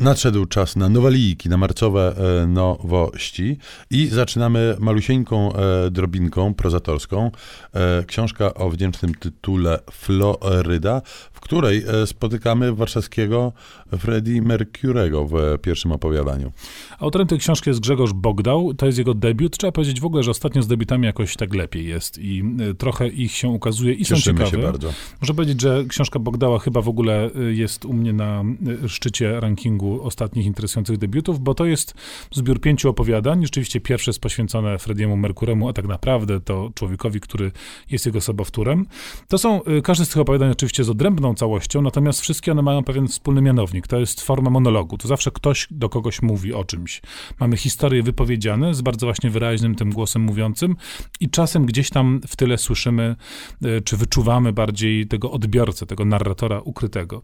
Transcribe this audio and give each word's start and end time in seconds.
Nadszedł 0.00 0.46
czas 0.46 0.76
na 0.76 0.88
nowalijki, 0.88 1.48
na 1.48 1.56
marcowe 1.56 2.14
e, 2.42 2.46
nowości 2.46 3.56
i 3.90 4.06
zaczynamy 4.06 4.76
malusieńką 4.78 5.52
e, 5.52 5.90
drobinką 5.90 6.54
prozatorską. 6.54 7.30
E, 7.74 8.04
książka 8.06 8.54
o 8.54 8.70
wdzięcznym 8.70 9.14
tytule 9.14 9.78
Floryda, 9.90 11.02
w 11.32 11.40
której 11.40 11.84
spotykamy 12.06 12.72
warszawskiego 12.72 13.52
Freddie 13.98 14.42
Mercurego 14.42 15.26
w 15.26 15.58
pierwszym 15.62 15.92
opowiadaniu. 15.92 16.52
Autorem 16.98 17.26
tej 17.26 17.38
książki 17.38 17.70
jest 17.70 17.80
Grzegorz 17.80 18.12
Bogdał. 18.12 18.74
To 18.74 18.86
jest 18.86 18.98
jego 18.98 19.14
debiut. 19.14 19.58
Trzeba 19.58 19.72
powiedzieć 19.72 20.00
w 20.00 20.04
ogóle, 20.04 20.22
że 20.22 20.30
ostatnio 20.30 20.62
z 20.62 20.66
debiutami 20.66 21.06
jakoś 21.06 21.36
tak 21.36 21.54
lepiej 21.54 21.86
jest 21.86 22.18
i 22.18 22.44
trochę 22.78 23.08
ich 23.08 23.32
się 23.32 23.48
ukazuje 23.48 23.94
i 23.94 24.04
Cieszymy 24.04 24.20
są 24.20 24.44
ciekawe. 24.44 24.50
się 24.50 24.58
bardzo. 24.58 24.92
Muszę 25.20 25.34
powiedzieć, 25.34 25.60
że 25.60 25.84
książka 25.88 26.18
Bogdała 26.18 26.58
chyba 26.58 26.80
w 26.80 26.88
ogóle 26.88 27.30
jest 27.50 27.84
u 27.84 27.92
mnie 27.92 28.12
na 28.12 28.44
szczycie 28.86 29.40
rankingu 29.40 29.87
ostatnich 29.94 30.46
interesujących 30.46 30.98
debiutów, 30.98 31.40
bo 31.40 31.54
to 31.54 31.66
jest 31.66 31.94
zbiór 32.32 32.60
pięciu 32.60 32.88
opowiadań. 32.88 33.42
Rzeczywiście 33.42 33.80
pierwsze 33.80 34.10
jest 34.10 34.20
poświęcone 34.20 34.78
Frediemu 34.78 35.16
Merkuremu, 35.16 35.68
a 35.68 35.72
tak 35.72 35.86
naprawdę 35.86 36.40
to 36.40 36.70
człowiekowi, 36.74 37.20
który 37.20 37.52
jest 37.90 38.06
jego 38.06 38.20
sobowtórem. 38.20 38.86
To 39.28 39.38
są, 39.38 39.62
y, 39.64 39.82
każdy 39.82 40.04
z 40.04 40.08
tych 40.08 40.18
opowiadań 40.18 40.50
oczywiście 40.50 40.82
jest 40.82 40.90
odrębną 40.90 41.34
całością, 41.34 41.82
natomiast 41.82 42.20
wszystkie 42.20 42.52
one 42.52 42.62
mają 42.62 42.84
pewien 42.84 43.08
wspólny 43.08 43.42
mianownik. 43.42 43.86
To 43.86 43.98
jest 43.98 44.20
forma 44.20 44.50
monologu. 44.50 44.98
To 44.98 45.08
zawsze 45.08 45.30
ktoś 45.30 45.68
do 45.70 45.88
kogoś 45.88 46.22
mówi 46.22 46.54
o 46.54 46.64
czymś. 46.64 47.02
Mamy 47.40 47.56
historie 47.56 48.02
wypowiedziane 48.02 48.74
z 48.74 48.80
bardzo 48.80 49.06
właśnie 49.06 49.30
wyraźnym 49.30 49.74
tym 49.74 49.90
głosem 49.90 50.22
mówiącym 50.22 50.76
i 51.20 51.30
czasem 51.30 51.66
gdzieś 51.66 51.90
tam 51.90 52.20
w 52.28 52.36
tyle 52.36 52.58
słyszymy, 52.58 53.16
y, 53.64 53.82
czy 53.84 53.96
wyczuwamy 53.96 54.52
bardziej 54.52 55.06
tego 55.06 55.30
odbiorcę, 55.30 55.86
tego 55.86 56.04
narratora 56.04 56.60
ukrytego. 56.60 57.22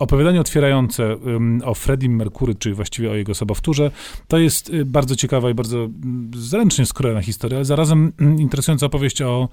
Opowiadanie 0.00 0.40
otwierające 0.40 1.16
o 1.64 1.74
Freddie 1.74 2.10
Mercury, 2.10 2.54
czyli 2.54 2.74
właściwie 2.74 3.10
o 3.10 3.14
jego 3.14 3.34
sobowtórze, 3.34 3.90
to 4.28 4.38
jest 4.38 4.70
y, 4.70 4.84
bardzo 4.84 5.16
ciekawa 5.16 5.50
i 5.50 5.54
bardzo 5.54 5.78
mm, 5.78 6.30
zręcznie 6.36 6.86
skrojona 6.86 7.22
historia, 7.22 7.58
ale 7.58 7.64
zarazem 7.64 8.12
mm, 8.20 8.40
interesująca 8.40 8.86
opowieść 8.86 9.22
o, 9.22 9.48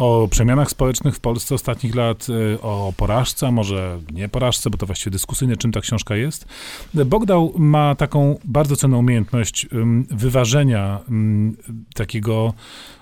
o 0.00 0.28
przemianach 0.28 0.70
społecznych 0.70 1.16
w 1.16 1.20
Polsce 1.20 1.54
ostatnich 1.54 1.94
lat, 1.94 2.26
y, 2.28 2.60
o 2.62 2.92
porażce, 2.96 3.46
a 3.46 3.50
może 3.50 3.98
nie 4.12 4.28
porażce, 4.28 4.70
bo 4.70 4.78
to 4.78 4.86
właściwie 4.86 5.10
dyskusyjne, 5.10 5.56
czym 5.56 5.72
ta 5.72 5.80
książka 5.80 6.16
jest. 6.16 6.44
Bogdał 6.94 7.52
ma 7.56 7.94
taką 7.94 8.38
bardzo 8.44 8.76
cenną 8.76 8.98
umiejętność 8.98 9.66
wyważenia 10.10 11.00
takiego 11.94 12.54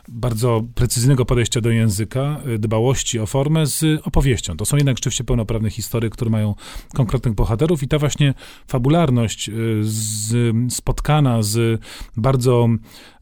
bardzo 0.09 0.65
precyzyjnego 0.75 1.25
podejścia 1.25 1.61
do 1.61 1.71
języka, 1.71 2.41
y, 2.47 2.59
dbałości 2.59 3.19
o 3.19 3.27
formę 3.27 3.67
z 3.67 4.01
opowieścią. 4.05 4.57
To 4.57 4.65
są 4.65 4.77
jednak 4.77 4.97
rzeczywiście 4.97 5.25
pełnoprawne 5.25 5.71
historie, 5.71 6.11
które 6.11 6.31
mają 6.31 6.55
konkretnych 6.95 7.35
bohaterów 7.35 7.83
i 7.83 7.89
ta 7.89 7.99
właśnie 7.99 8.35
fabularność 8.69 9.49
y, 9.49 9.53
z, 9.83 10.55
spotkana 10.73 11.43
z 11.43 11.81
bardzo 12.17 12.69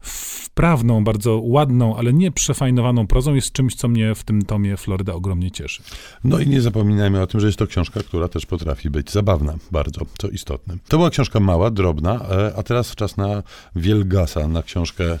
wprawną, 0.07 1.03
bardzo 1.03 1.41
ładną, 1.43 1.97
ale 1.97 2.13
nie 2.13 2.31
przefajnowaną 2.31 3.07
prozą 3.07 3.35
jest 3.35 3.51
czymś, 3.51 3.75
co 3.75 3.87
mnie 3.87 4.15
w 4.15 4.23
tym 4.23 4.41
tomie 4.41 4.77
Floryda 4.77 5.13
ogromnie 5.13 5.51
cieszy. 5.51 5.83
No 6.23 6.39
i 6.39 6.47
nie 6.47 6.61
zapominajmy 6.61 7.21
o 7.21 7.27
tym, 7.27 7.39
że 7.39 7.47
jest 7.47 7.59
to 7.59 7.67
książka, 7.67 7.99
która 7.99 8.27
też 8.27 8.45
potrafi 8.45 8.89
być 8.89 9.11
zabawna, 9.11 9.55
bardzo, 9.71 10.01
co 10.17 10.27
istotne. 10.27 10.75
To 10.87 10.97
była 10.97 11.09
książka 11.09 11.39
mała, 11.39 11.71
drobna, 11.71 12.25
e, 12.31 12.53
a 12.57 12.63
teraz 12.63 12.95
czas 12.95 13.17
na 13.17 13.43
Wielgasa, 13.75 14.47
na 14.47 14.63
książkę 14.63 15.19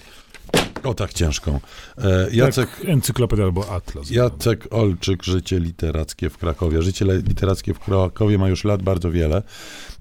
o 0.87 0.93
tak 0.93 1.13
ciężką. 1.13 1.59
E, 1.97 2.27
Jacek, 2.31 2.69
Tak, 2.69 2.89
encyklopedia 2.89 3.45
albo 3.45 3.69
atlas. 3.69 4.09
Jacek 4.09 4.67
Olczyk, 4.71 5.23
Życie 5.23 5.59
literackie 5.59 6.29
w 6.29 6.37
Krakowie. 6.37 6.81
Życie 6.81 7.05
literackie 7.05 7.73
w 7.73 7.79
Krakowie 7.79 8.37
ma 8.37 8.49
już 8.49 8.63
lat 8.63 8.83
bardzo 8.83 9.11
wiele, 9.11 9.43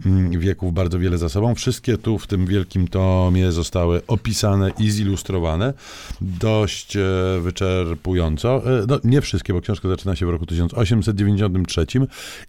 mm, 0.07 0.41
wieków 0.41 0.75
bardzo 0.75 0.99
wiele 0.99 1.19
za 1.19 1.29
sobą. 1.29 1.55
Wszystkie 1.55 1.99
tu 1.99 2.19
w 2.19 2.27
tym 2.27 2.47
wielkim 2.47 2.89
tomie 2.89 3.53
zostały 3.53 4.03
opisane 4.07 4.73
i 4.79 4.91
zilustrowane 4.91 5.75
dość 6.21 6.97
e, 6.97 7.03
wyczerpująco. 7.43 8.81
E, 8.81 8.87
no, 8.89 9.01
nie 9.05 9.21
wszystkie, 9.21 9.53
bo 9.53 9.61
książka 9.61 9.89
zaczyna 9.89 10.17
się 10.17 10.27
w 10.27 10.31
roku 10.31 10.47
1893 10.47 11.87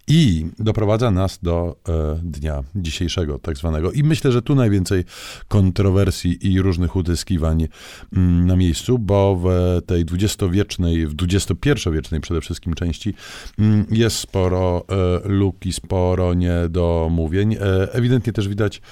i 0.06 0.46
doprowadza 0.58 1.10
nas 1.10 1.38
do 1.42 1.76
e, 1.88 2.20
dnia 2.22 2.62
dzisiejszego, 2.76 3.38
tak 3.38 3.56
zwanego. 3.56 3.92
I 3.92 4.02
myślę, 4.02 4.32
że 4.32 4.42
tu 4.42 4.54
najwięcej 4.54 5.04
kontrowersji 5.48 6.52
i 6.52 6.62
różnych 6.62 6.96
utyskiwań 6.96 7.68
mm, 8.12 8.27
na 8.28 8.56
miejscu, 8.56 8.98
bo 8.98 9.40
w 9.44 9.48
tej 9.86 10.04
dwudziestowiecznej, 10.04 11.06
w 11.06 11.14
XXI-wiecznej 11.22 12.20
przede 12.20 12.40
wszystkim 12.40 12.74
części 12.74 13.14
mm, 13.58 13.86
jest 13.90 14.16
sporo 14.16 14.84
e, 15.24 15.28
luki, 15.28 15.72
sporo 15.72 16.34
niedomówień. 16.34 17.54
E, 17.54 17.92
ewidentnie 17.92 18.32
też 18.32 18.48
widać 18.48 18.82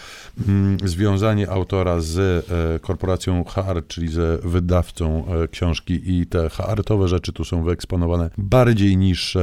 mm, 0.48 0.76
związanie 0.84 1.50
autora 1.50 2.00
z 2.00 2.18
e, 2.18 2.78
korporacją 2.78 3.44
HR, 3.44 3.86
czyli 3.88 4.08
z 4.08 4.44
wydawcą 4.44 5.26
książki 5.50 6.00
i 6.04 6.26
te 6.26 6.48
HR-owe 6.48 7.08
rzeczy 7.08 7.32
tu 7.32 7.44
są 7.44 7.64
wyeksponowane 7.64 8.30
bardziej 8.38 8.96
niż 8.96 9.36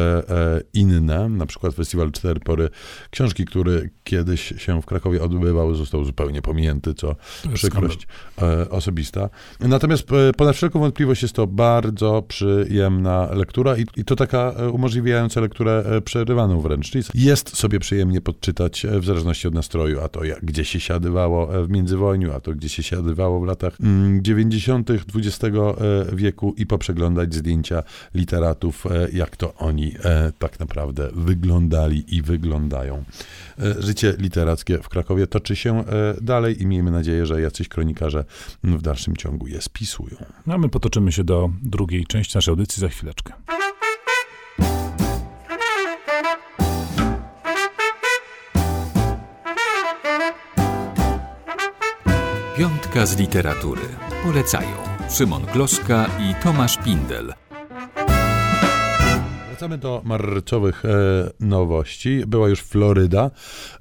inne, 0.73 1.29
na 1.29 1.45
przykład 1.45 1.73
Festiwal 1.73 2.11
Cztery 2.11 2.39
Pory 2.39 2.69
Książki, 3.09 3.45
który 3.45 3.89
kiedyś 4.03 4.53
się 4.57 4.81
w 4.81 4.85
Krakowie 4.85 5.23
odbywał, 5.23 5.75
został 5.75 6.03
zupełnie 6.03 6.41
pominięty, 6.41 6.93
co 6.93 7.15
przykrość 7.53 8.07
osobista. 8.69 9.29
Natomiast 9.73 10.11
e, 10.11 10.33
ponad 10.33 10.55
wszelką 10.55 10.79
wątpliwość 10.79 11.21
jest 11.21 11.35
to 11.35 11.47
bardzo 11.47 12.23
przyjemna 12.27 13.29
lektura 13.33 13.77
i, 13.77 13.85
i 13.97 14.05
to 14.05 14.15
taka 14.15 14.53
e, 14.57 14.69
umożliwiająca 14.69 15.41
lekturę 15.41 15.83
e, 15.85 16.01
przerywaną 16.01 16.61
wręcz. 16.61 16.91
Czyli 16.91 17.03
jest 17.13 17.57
sobie 17.57 17.79
przyjemnie 17.79 18.21
podczytać 18.21 18.85
w 18.99 19.05
zależności 19.05 19.47
od 19.47 19.53
nastroju, 19.53 19.99
a 20.01 20.09
to 20.09 20.23
jak, 20.23 20.45
gdzie 20.45 20.65
się 20.65 20.79
siadywało 20.79 21.47
w 21.65 21.69
międzywojniu, 21.69 22.33
a 22.33 22.39
to 22.39 22.51
gdzie 22.51 22.69
się 22.69 22.83
siadywało 22.83 23.39
w 23.39 23.45
latach 23.45 23.77
mm, 23.81 24.23
90. 24.23 24.89
XX 24.91 25.43
e, 25.43 26.15
wieku 26.15 26.53
i 26.57 26.65
poprzeglądać 26.65 27.35
zdjęcia 27.35 27.83
literatów, 28.15 28.85
jak 29.13 29.37
to 29.37 29.53
oni 29.55 29.93
tak 30.39 30.59
naprawdę 30.59 31.09
wyglądali 31.15 32.15
i 32.15 32.21
wyglądają. 32.21 33.03
Życie 33.79 34.13
literackie 34.17 34.77
w 34.77 34.89
Krakowie 34.89 35.27
toczy 35.27 35.55
się 35.55 35.83
dalej 36.21 36.61
i 36.61 36.65
miejmy 36.65 36.91
nadzieję, 36.91 37.25
że 37.25 37.41
jacyś 37.41 37.67
kronikarze 37.67 38.25
w 38.63 38.81
dalszym 38.81 39.17
ciągu 39.17 39.47
je 39.47 39.61
spisują. 39.63 40.17
No, 40.47 40.53
a 40.53 40.57
my 40.57 40.69
potoczymy 40.69 41.11
się 41.11 41.23
do 41.23 41.49
drugiej 41.61 42.05
części 42.05 42.37
naszej 42.37 42.51
audycji 42.51 42.81
za 42.81 42.89
chwileczkę. 42.89 43.33
Piątka 52.57 53.05
z 53.05 53.17
literatury. 53.17 53.81
Polecają 54.23 54.77
Szymon 55.09 55.45
Gloszka 55.53 56.05
i 56.19 56.43
Tomasz 56.43 56.77
Pindel. 56.77 57.33
Wracamy 59.47 59.77
do 59.77 60.01
marcowych 60.05 60.85
e, 60.85 60.89
nowości. 61.39 62.23
Była 62.27 62.49
już 62.49 62.59
Floryda, 62.59 63.31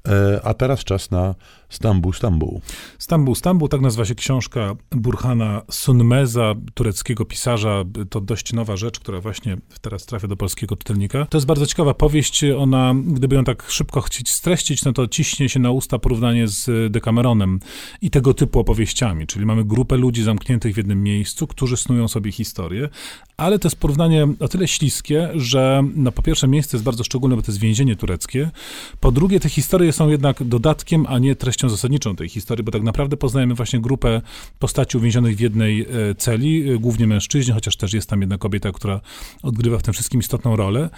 e, 0.07 0.41
a 0.43 0.53
teraz 0.53 0.83
czas 0.83 1.11
na 1.11 1.35
Stambuł, 1.73 2.13
Stambuł. 2.13 2.61
Stambuł, 2.99 3.35
Stambuł, 3.35 3.67
tak 3.67 3.81
nazywa 3.81 4.05
się 4.05 4.15
książka 4.15 4.75
Burhana 4.91 5.61
Sunmeza, 5.71 6.55
tureckiego 6.73 7.25
pisarza. 7.25 7.83
To 8.09 8.21
dość 8.21 8.53
nowa 8.53 8.75
rzecz, 8.75 8.99
która 8.99 9.21
właśnie 9.21 9.57
teraz 9.81 10.05
trafia 10.05 10.27
do 10.27 10.37
polskiego 10.37 10.75
czytelnika. 10.75 11.25
To 11.25 11.37
jest 11.37 11.47
bardzo 11.47 11.65
ciekawa 11.65 11.93
powieść. 11.93 12.43
Ona, 12.57 12.95
gdyby 13.05 13.35
ją 13.35 13.43
tak 13.43 13.65
szybko 13.69 14.01
chcieć 14.01 14.29
streścić, 14.29 14.85
no 14.85 14.93
to 14.93 15.07
ciśnie 15.07 15.49
się 15.49 15.59
na 15.59 15.71
usta 15.71 15.99
porównanie 15.99 16.47
z 16.47 16.91
Decameronem 16.91 17.59
i 18.01 18.09
tego 18.09 18.33
typu 18.33 18.59
opowieściami. 18.59 19.27
Czyli 19.27 19.45
mamy 19.45 19.63
grupę 19.63 19.97
ludzi 19.97 20.23
zamkniętych 20.23 20.73
w 20.73 20.77
jednym 20.77 21.03
miejscu, 21.03 21.47
którzy 21.47 21.77
snują 21.77 22.07
sobie 22.07 22.31
historię, 22.31 22.89
ale 23.37 23.59
to 23.59 23.67
jest 23.67 23.75
porównanie 23.75 24.27
o 24.39 24.47
tyle 24.47 24.67
śliskie, 24.67 25.29
że 25.35 25.83
no, 25.95 26.11
po 26.11 26.21
pierwsze 26.21 26.47
miejsce 26.47 26.77
jest 26.77 26.85
bardzo 26.85 27.03
szczególne, 27.03 27.35
bo 27.35 27.41
to 27.41 27.51
jest 27.51 27.59
więzienie 27.59 27.95
tureckie. 27.95 28.51
Po 28.99 29.11
drugie, 29.11 29.39
te 29.39 29.49
historie 29.49 29.93
są 29.93 30.09
jednak 30.09 30.43
dodatkiem, 30.43 31.05
a 31.09 31.19
nie 31.19 31.35
treścią 31.35 31.62
zasadniczą 31.69 32.15
tej 32.15 32.29
historii, 32.29 32.63
bo 32.63 32.71
tak 32.71 32.83
naprawdę 32.83 33.17
poznajemy 33.17 33.55
właśnie 33.55 33.79
grupę 33.79 34.21
postaci 34.59 34.97
uwięzionych 34.97 35.37
w 35.37 35.39
jednej 35.39 35.81
e, 35.81 36.15
celi, 36.15 36.69
e, 36.69 36.77
głównie 36.77 37.07
mężczyźni, 37.07 37.53
chociaż 37.53 37.77
też 37.77 37.93
jest 37.93 38.09
tam 38.09 38.21
jedna 38.21 38.37
kobieta, 38.37 38.71
która 38.71 39.01
odgrywa 39.43 39.77
w 39.77 39.83
tym 39.83 39.93
wszystkim 39.93 40.19
istotną 40.19 40.55
rolę. 40.55 40.89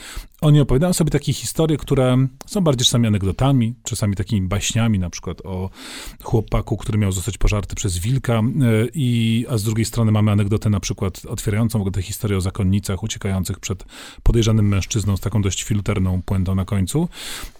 Oni 0.42 0.60
opowiadają 0.60 0.94
sobie 0.94 1.12
takie 1.12 1.34
historie, 1.34 1.78
które 1.78 2.28
są 2.46 2.62
bardziej 2.62 2.86
czasami 2.86 3.08
anegdotami, 3.08 3.76
czasami 3.84 4.16
takimi 4.16 4.48
baśniami, 4.48 5.00
na 5.00 5.10
przykład 5.10 5.42
o 5.46 5.70
chłopaku, 6.24 6.78
który 6.78 6.98
miał 6.98 7.12
zostać 7.12 7.38
pożarty 7.38 7.76
przez 7.76 7.98
wilka, 7.98 8.34
e, 8.34 8.44
i, 8.94 9.46
a 9.50 9.58
z 9.58 9.64
drugiej 9.64 9.86
strony 9.86 10.12
mamy 10.12 10.32
anegdotę 10.32 10.70
na 10.70 10.80
przykład 10.80 11.26
otwierającą 11.26 11.92
tę 11.92 12.02
historię 12.02 12.38
o 12.38 12.42
zakonnicach 12.42 13.04
uciekających 13.04 13.60
przed 13.60 13.86
podejrzanym 14.24 14.68
mężczyzną 14.68 15.18
z 15.18 15.20
taką 15.20 15.42
dość 15.42 15.64
filuterną 15.64 16.22
puentą 16.22 16.56
na 16.56 16.66
końcu. 16.66 17.10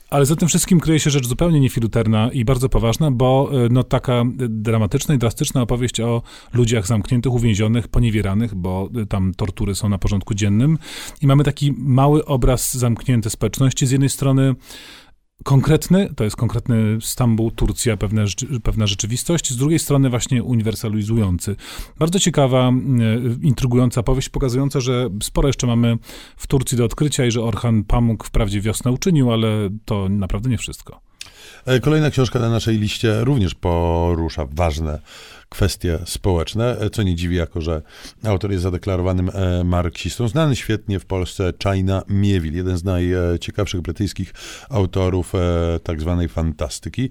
Ale 0.10 0.26
za 0.26 0.36
tym 0.36 0.48
wszystkim 0.48 0.80
kryje 0.80 1.00
się 1.00 1.10
rzecz 1.10 1.28
zupełnie 1.28 1.60
niefiluterna 1.60 2.32
i 2.32 2.46
bardzo 2.46 2.70
poważna, 2.70 3.12
bo 3.12 3.50
e, 3.52 3.70
no, 3.70 3.84
taka 3.84 4.24
dramatyczna 4.50 5.16
i 5.16 5.18
drastyczna 5.18 5.62
opowieść 5.62 6.00
o 6.00 6.22
ludziach 6.54 6.88
zamkniętych, 6.88 7.34
uwięzionych, 7.34 7.88
poniewieranych, 7.88 8.56
bo 8.56 8.90
e, 9.02 9.06
tam 9.06 9.34
tortury 9.34 9.76
są 9.76 9.90
na 9.90 9.98
porządku 9.98 10.34
dziennym. 10.34 10.78
I 11.22 11.28
mamy 11.28 11.44
taki 11.44 11.74
mały 11.78 12.26
obraz 12.26 12.74
zamkniętej 12.78 13.32
społeczności. 13.32 13.88
Z 13.88 13.92
jednej 13.92 14.10
strony 14.10 14.56
konkretny, 15.44 16.14
to 16.16 16.24
jest 16.24 16.36
konkretny 16.36 16.98
Stambuł, 17.02 17.52
Turcja, 17.52 17.98
pewne, 17.98 18.26
pewna 18.64 18.88
rzeczywistość, 18.88 19.52
z 19.52 19.58
drugiej 19.58 19.80
strony 19.80 20.10
właśnie 20.10 20.44
uniwersalizujący. 20.44 21.56
Bardzo 22.00 22.20
ciekawa, 22.20 22.72
intrygująca 23.42 24.04
powieść, 24.04 24.30
pokazująca, 24.30 24.80
że 24.80 25.10
sporo 25.24 25.50
jeszcze 25.50 25.68
mamy 25.68 25.98
w 26.38 26.48
Turcji 26.48 26.78
do 26.78 26.86
odkrycia 26.86 27.26
i 27.26 27.32
że 27.32 27.44
Orhan 27.44 27.84
Pamuk 27.84 28.24
wprawdzie 28.24 28.62
wiosnę 28.62 28.92
uczynił, 28.92 29.32
ale 29.32 29.70
to 29.86 30.10
naprawdę 30.10 30.50
nie 30.50 30.58
wszystko. 30.58 31.02
E, 31.66 31.80
kolejna 31.80 32.10
książka 32.10 32.40
na 32.40 32.50
naszej 32.50 32.78
liście 32.80 33.24
również 33.24 33.56
porusza 33.56 34.46
ważne 34.52 35.00
kwestie 35.50 36.00
społeczne, 36.06 36.80
e, 36.80 36.90
co 36.90 37.04
nie 37.04 37.16
dziwi, 37.16 37.36
jako 37.36 37.62
że 37.62 37.82
autor 38.24 38.52
jest 38.52 38.64
zadeklarowanym 38.64 39.30
e, 39.34 39.64
marksistą. 39.64 40.28
Znany 40.28 40.56
świetnie 40.56 41.00
w 41.00 41.06
Polsce 41.06 41.54
China 41.64 42.04
Mieville, 42.10 42.58
jeden 42.58 42.78
z 42.78 42.84
najciekawszych 42.84 43.82
brytyjskich 43.82 44.34
autorów 44.70 45.34
tak 45.84 46.02
zwanej 46.02 46.30
fantastyki. 46.30 47.10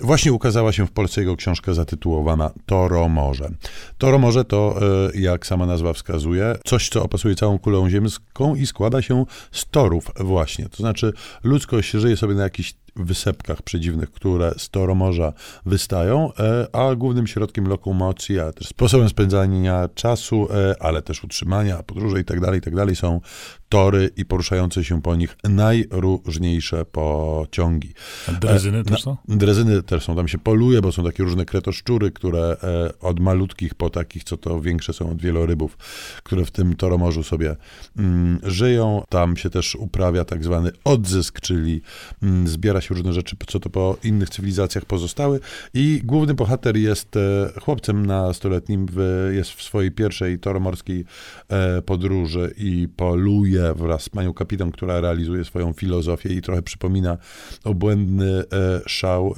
Właśnie 0.00 0.32
ukazała 0.32 0.72
się 0.72 0.86
w 0.86 0.92
Polsce 0.92 1.20
jego 1.20 1.36
książka 1.36 1.74
zatytułowana 1.74 2.50
Toro 2.66 3.08
Morze. 3.08 3.50
Toro 3.98 4.18
Morze 4.18 4.44
to, 4.44 4.80
jak 5.14 5.46
sama 5.46 5.66
nazwa 5.66 5.92
wskazuje, 5.92 6.56
coś, 6.64 6.88
co 6.88 7.02
opasuje 7.02 7.34
całą 7.34 7.58
kulą 7.58 7.90
ziemską 7.90 8.54
i 8.54 8.66
składa 8.66 9.02
się 9.02 9.24
z 9.52 9.66
torów 9.70 10.10
właśnie. 10.16 10.68
To 10.68 10.76
znaczy 10.76 11.12
ludzkość 11.44 11.90
żyje 11.90 12.16
sobie 12.16 12.34
na 12.34 12.42
jakichś 12.42 12.74
wysepkach 13.04 13.62
przedziwnych, 13.62 14.10
które 14.10 14.54
z 14.58 14.70
Toromorza 14.70 15.32
wystają, 15.66 16.32
e, 16.38 16.66
a 16.72 16.94
głównym 16.94 17.26
środkiem 17.26 17.68
lokomocji, 17.68 18.40
a 18.40 18.52
też 18.52 18.68
sposobem 18.68 19.08
spędzania 19.08 19.88
czasu, 19.94 20.48
e, 20.52 20.82
ale 20.82 21.02
też 21.02 21.24
utrzymania, 21.24 21.82
podróży 21.82 22.18
itd., 22.18 22.46
tak 22.46 22.54
itd. 22.54 22.86
Tak 22.86 22.96
są 22.96 23.20
tory 23.68 24.10
i 24.16 24.24
poruszające 24.24 24.84
się 24.84 25.02
po 25.02 25.16
nich 25.16 25.36
najróżniejsze 25.44 26.84
pociągi. 26.84 27.94
A 28.28 28.32
drezyny 28.32 28.84
też 28.84 29.02
są? 29.02 29.16
Drezyny 29.28 29.82
też 29.82 30.04
są, 30.04 30.16
tam 30.16 30.28
się 30.28 30.38
poluje, 30.38 30.80
bo 30.82 30.92
są 30.92 31.04
takie 31.04 31.22
różne 31.22 31.44
kretoszczury, 31.44 32.10
które 32.10 32.56
e, 32.62 32.98
od 33.00 33.20
malutkich 33.20 33.74
po 33.74 33.90
takich, 33.90 34.24
co 34.24 34.36
to 34.36 34.60
większe 34.60 34.92
są 34.92 35.10
od 35.10 35.22
wielorybów, 35.22 35.78
które 36.22 36.44
w 36.44 36.50
tym 36.50 36.76
toromorzu 36.76 37.22
sobie 37.22 37.56
mm, 37.96 38.38
żyją. 38.42 39.02
Tam 39.08 39.36
się 39.36 39.50
też 39.50 39.74
uprawia 39.74 40.24
tak 40.24 40.44
zwany 40.44 40.70
odzysk, 40.84 41.40
czyli 41.40 41.80
mm, 42.22 42.48
zbiera 42.48 42.80
się 42.80 42.85
różne 42.90 43.12
rzeczy, 43.12 43.36
co 43.46 43.60
to 43.60 43.70
po 43.70 43.96
innych 44.04 44.30
cywilizacjach 44.30 44.84
pozostały 44.84 45.40
i 45.74 46.00
główny 46.04 46.34
bohater 46.34 46.76
jest 46.76 47.16
e, 47.16 47.50
chłopcem 47.60 48.06
nastoletnim, 48.06 48.86
w, 48.92 49.30
jest 49.34 49.50
w 49.50 49.62
swojej 49.62 49.90
pierwszej 49.90 50.38
toromorskiej 50.38 51.04
e, 51.48 51.82
podróży 51.82 52.54
i 52.56 52.88
poluje 52.96 53.74
wraz 53.74 54.02
z 54.02 54.08
panią 54.08 54.34
kapitan, 54.34 54.72
która 54.72 55.00
realizuje 55.00 55.44
swoją 55.44 55.72
filozofię 55.72 56.28
i 56.28 56.42
trochę 56.42 56.62
przypomina 56.62 57.18
obłędny 57.64 58.44
e, 58.52 58.80
szał 58.86 59.34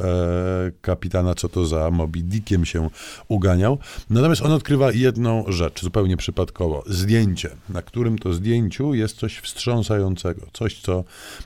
kapitana, 0.80 1.34
co 1.34 1.48
to 1.48 1.66
za 1.66 1.90
Moby 1.90 2.22
Dickiem 2.22 2.64
się 2.64 2.90
uganiał. 3.28 3.78
Natomiast 4.10 4.42
on 4.42 4.52
odkrywa 4.52 4.92
jedną 4.92 5.44
rzecz, 5.48 5.82
zupełnie 5.82 6.16
przypadkowo. 6.16 6.84
Zdjęcie, 6.86 7.50
na 7.68 7.82
którym 7.82 8.18
to 8.18 8.32
zdjęciu 8.32 8.94
jest 8.94 9.16
coś 9.16 9.38
wstrząsającego, 9.38 10.46
coś, 10.52 10.80
co 10.80 11.04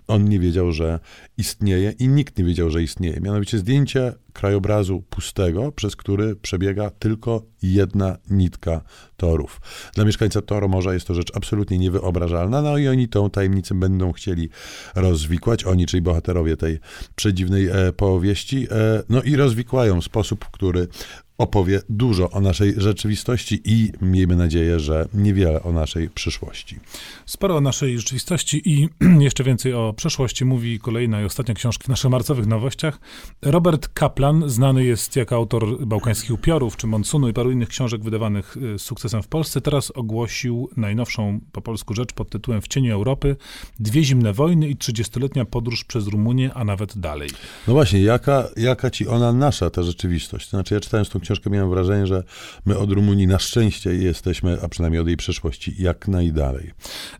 on 0.08 0.28
nie 0.28 0.38
wiedział, 0.38 0.72
że 0.72 1.00
istnieje 1.38 1.91
i 1.98 2.08
nikt 2.08 2.38
nie 2.38 2.44
wiedział, 2.44 2.70
że 2.70 2.82
istnieje. 2.82 3.20
Mianowicie 3.20 3.58
zdjęcie 3.58 4.12
krajobrazu 4.32 5.02
pustego, 5.10 5.72
przez 5.72 5.96
który 5.96 6.36
przebiega 6.36 6.90
tylko 6.90 7.42
jedna 7.62 8.18
nitka 8.30 8.80
torów. 9.16 9.60
Dla 9.94 10.04
mieszkańca 10.04 10.42
Toru 10.42 10.68
Morza 10.68 10.94
jest 10.94 11.06
to 11.06 11.14
rzecz 11.14 11.36
absolutnie 11.36 11.78
niewyobrażalna, 11.78 12.62
no 12.62 12.78
i 12.78 12.88
oni 12.88 13.08
tą 13.08 13.30
tajemnicę 13.30 13.74
będą 13.74 14.12
chcieli 14.12 14.48
rozwikłać, 14.94 15.64
oni, 15.64 15.86
czyli 15.86 16.02
bohaterowie 16.02 16.56
tej 16.56 16.78
przedziwnej 17.14 17.66
e, 17.66 17.92
powieści, 17.92 18.66
e, 18.70 19.02
no 19.08 19.22
i 19.22 19.36
rozwikłają 19.36 20.00
sposób, 20.00 20.44
który 20.50 20.88
opowie 21.38 21.80
dużo 21.88 22.30
o 22.30 22.40
naszej 22.40 22.74
rzeczywistości 22.76 23.60
i 23.64 23.92
miejmy 24.02 24.36
nadzieję, 24.36 24.80
że 24.80 25.08
niewiele 25.14 25.62
o 25.62 25.72
naszej 25.72 26.10
przyszłości. 26.10 26.80
Sporo 27.26 27.56
o 27.56 27.60
naszej 27.60 27.98
rzeczywistości 27.98 28.62
i 28.64 28.88
jeszcze 29.24 29.44
więcej 29.44 29.74
o 29.74 29.92
przeszłości 29.92 30.44
mówi 30.44 30.78
kolejna 30.78 31.22
i 31.22 31.24
ostatnia 31.24 31.54
książka 31.54 31.84
w 31.84 31.88
naszych 31.88 32.10
marcowych 32.10 32.46
nowościach. 32.46 33.00
Robert 33.42 33.88
Kaplan, 33.88 34.21
znany 34.46 34.84
jest 34.84 35.16
jako 35.16 35.36
autor 35.36 35.86
Bałkańskich 35.86 36.30
Upiorów 36.30 36.76
czy 36.76 36.86
Monsunu 36.86 37.28
i 37.28 37.32
paru 37.32 37.50
innych 37.50 37.68
książek 37.68 38.02
wydawanych 38.02 38.56
y, 38.56 38.78
z 38.78 38.82
sukcesem 38.82 39.22
w 39.22 39.28
Polsce, 39.28 39.60
teraz 39.60 39.90
ogłosił 39.90 40.70
najnowszą 40.76 41.40
po 41.52 41.62
polsku 41.62 41.94
rzecz 41.94 42.12
pod 42.12 42.30
tytułem 42.30 42.60
W 42.62 42.68
cieniu 42.68 42.94
Europy 42.94 43.36
Dwie 43.80 44.04
zimne 44.04 44.32
wojny 44.32 44.68
i 44.68 44.76
trzydziestoletnia 44.76 45.44
podróż 45.44 45.84
przez 45.84 46.06
Rumunię, 46.06 46.54
a 46.54 46.64
nawet 46.64 46.98
dalej. 46.98 47.30
No 47.68 47.74
właśnie, 47.74 48.02
jaka, 48.02 48.48
jaka 48.56 48.90
ci 48.90 49.08
ona 49.08 49.32
nasza, 49.32 49.70
ta 49.70 49.82
rzeczywistość? 49.82 50.46
To 50.46 50.56
znaczy 50.56 50.74
ja 50.74 50.80
czytając 50.80 51.08
tą 51.08 51.20
książkę 51.20 51.50
miałem 51.50 51.70
wrażenie, 51.70 52.06
że 52.06 52.22
my 52.66 52.78
od 52.78 52.90
Rumunii 52.90 53.26
na 53.26 53.38
szczęście 53.38 53.94
jesteśmy, 53.94 54.58
a 54.62 54.68
przynajmniej 54.68 55.00
od 55.00 55.06
jej 55.06 55.16
przeszłości, 55.16 55.74
jak 55.78 56.08
najdalej. 56.08 56.70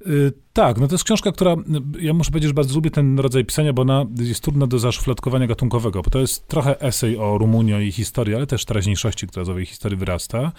Y 0.07 0.33
tak, 0.53 0.81
no 0.81 0.89
to 0.89 0.95
jest 0.95 1.05
książka, 1.05 1.33
która, 1.33 1.57
ja 2.01 2.13
muszę 2.13 2.31
powiedzieć, 2.31 2.49
że 2.49 2.55
bardzo 2.55 2.75
lubię 2.75 2.91
ten 2.91 3.19
rodzaj 3.19 3.45
pisania, 3.45 3.73
bo 3.73 3.83
ona 3.83 4.07
jest 4.21 4.41
trudna 4.41 4.67
do 4.67 4.79
zaszufladkowania 4.79 5.47
gatunkowego, 5.47 6.03
bo 6.03 6.11
to 6.11 6.19
jest 6.19 6.49
trochę 6.49 6.81
esej 6.81 7.19
o 7.19 7.39
Rumunii 7.39 7.89
i 7.89 7.93
historii, 7.93 8.35
ale 8.35 8.47
też 8.47 8.65
teraźniejszości, 8.65 9.27
która 9.27 9.45
z 9.45 9.49
owej 9.49 9.67
historii 9.67 9.99
wyrasta. 9.99 10.53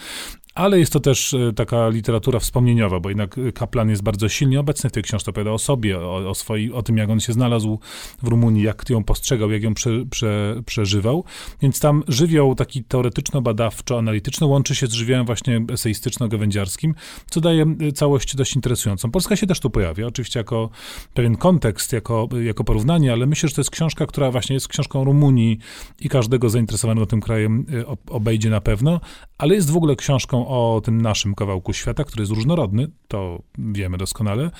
Ale 0.55 0.79
jest 0.79 0.93
to 0.93 0.99
też 0.99 1.33
e, 1.33 1.53
taka 1.53 1.89
literatura 1.89 2.39
wspomnieniowa, 2.39 2.99
bo 2.99 3.09
jednak 3.09 3.35
Kaplan 3.53 3.89
jest 3.89 4.03
bardzo 4.03 4.29
silnie 4.29 4.59
obecny 4.59 4.89
w 4.89 4.93
tej 4.93 5.03
książce, 5.03 5.31
opowiada 5.31 5.51
o 5.51 5.57
sobie, 5.57 5.99
o, 5.99 6.29
o, 6.29 6.35
swoi, 6.35 6.71
o 6.71 6.83
tym, 6.83 6.97
jak 6.97 7.09
on 7.09 7.19
się 7.19 7.33
znalazł 7.33 7.79
w 8.23 8.27
Rumunii, 8.27 8.63
jak 8.63 8.89
ją 8.89 9.03
postrzegał, 9.03 9.51
jak 9.51 9.63
ją 9.63 9.73
prze, 9.73 10.05
prze, 10.09 10.61
przeżywał. 10.65 11.23
Więc 11.61 11.79
tam 11.79 12.03
żywioł 12.07 12.55
taki 12.55 12.83
teoretyczno-badawczo-analityczny 12.83 14.47
łączy 14.47 14.75
się 14.75 14.87
z 14.87 14.93
żywiołem 14.93 15.25
właśnie 15.25 15.59
eseistyczno-gawędziarskim, 15.59 16.93
co 17.29 17.41
daje 17.41 17.65
e, 17.79 17.91
całość 17.91 18.35
dość 18.35 18.55
interesującą. 18.55 19.11
Polska 19.11 19.35
się 19.35 19.47
też 19.47 19.59
tu 19.59 19.69
pojawia, 19.69 20.07
oczywiście 20.07 20.39
jako 20.39 20.69
pewien 21.13 21.35
kontekst, 21.35 21.93
jako, 21.93 22.29
jako 22.43 22.63
porównanie, 22.63 23.13
ale 23.13 23.25
myślę, 23.25 23.49
że 23.49 23.55
to 23.55 23.61
jest 23.61 23.71
książka, 23.71 24.05
która 24.05 24.31
właśnie 24.31 24.53
jest 24.53 24.67
książką 24.67 25.03
Rumunii 25.03 25.59
i 25.99 26.09
każdego 26.09 26.49
zainteresowanego 26.49 27.05
tym 27.05 27.21
krajem 27.21 27.65
e, 27.73 27.95
obejdzie 28.09 28.49
na 28.49 28.61
pewno, 28.61 29.01
ale 29.37 29.55
jest 29.55 29.71
w 29.71 29.77
ogóle 29.77 29.95
książką 29.95 30.42
o 30.47 30.81
tym 30.83 31.01
naszym 31.01 31.35
kawałku 31.35 31.73
świata, 31.73 32.03
który 32.03 32.21
jest 32.21 32.31
różnorodny, 32.31 32.87
to 33.07 33.41
wiemy 33.57 33.97
doskonale, 33.97 34.51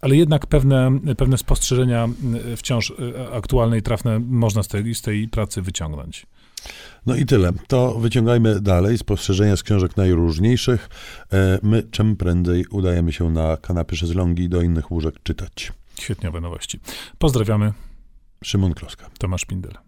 ale 0.00 0.16
jednak 0.16 0.46
pewne, 0.46 0.98
pewne 1.16 1.38
spostrzeżenia 1.38 2.08
e, 2.52 2.56
wciąż 2.56 2.90
e, 2.90 3.32
aktualne 3.32 3.78
i 3.78 3.82
trafne 3.82 4.18
można 4.18 4.62
z 4.62 4.68
tej, 4.68 4.94
z 4.94 5.02
tej 5.02 5.28
pracy 5.28 5.62
wyciągnąć. 5.62 6.26
No 7.06 7.16
i 7.16 7.26
tyle. 7.26 7.52
To 7.68 7.94
wyciągajmy 7.94 8.60
dalej 8.60 8.98
spostrzeżenia 8.98 9.56
z 9.56 9.62
książek 9.62 9.96
najróżniejszych. 9.96 10.88
E, 11.32 11.58
my 11.62 11.82
czym 11.82 12.16
prędzej 12.16 12.66
udajemy 12.66 13.12
się 13.12 13.30
na 13.30 13.56
kanapy 13.56 13.96
szezlongi 13.96 14.48
do 14.48 14.62
innych 14.62 14.90
łóżek 14.90 15.14
czytać. 15.22 15.72
Świetniowe 16.00 16.40
nowości. 16.40 16.80
Pozdrawiamy. 17.18 17.72
Szymon 18.44 18.74
Kloska. 18.74 19.10
Tomasz 19.18 19.44
Pindel. 19.44 19.87